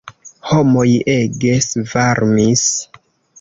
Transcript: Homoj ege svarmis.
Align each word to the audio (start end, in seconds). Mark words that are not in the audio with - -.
Homoj 0.51 0.85
ege 1.15 1.53
svarmis. 1.67 2.65